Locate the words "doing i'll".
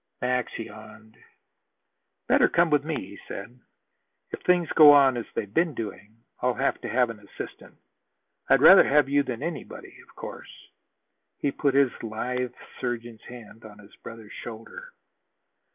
5.75-6.55